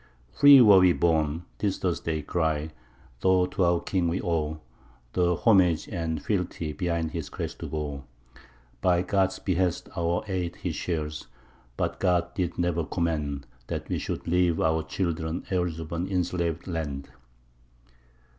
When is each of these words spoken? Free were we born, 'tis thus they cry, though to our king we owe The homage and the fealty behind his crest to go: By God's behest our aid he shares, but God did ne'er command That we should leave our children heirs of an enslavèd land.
Free 0.31 0.61
were 0.61 0.79
we 0.79 0.93
born, 0.93 1.45
'tis 1.59 1.77
thus 1.77 1.99
they 1.99 2.23
cry, 2.23 2.71
though 3.19 3.45
to 3.45 3.63
our 3.63 3.81
king 3.81 4.07
we 4.07 4.19
owe 4.19 4.59
The 5.13 5.35
homage 5.35 5.87
and 5.87 6.17
the 6.17 6.23
fealty 6.23 6.73
behind 6.73 7.11
his 7.11 7.29
crest 7.29 7.59
to 7.59 7.67
go: 7.67 8.05
By 8.81 9.03
God's 9.03 9.37
behest 9.37 9.89
our 9.95 10.23
aid 10.27 10.55
he 10.55 10.71
shares, 10.71 11.27
but 11.77 11.99
God 11.99 12.33
did 12.33 12.57
ne'er 12.57 12.83
command 12.83 13.45
That 13.67 13.89
we 13.89 13.99
should 13.99 14.27
leave 14.27 14.59
our 14.59 14.81
children 14.81 15.45
heirs 15.51 15.79
of 15.79 15.91
an 15.91 16.07
enslavèd 16.07 16.65
land. 16.65 17.11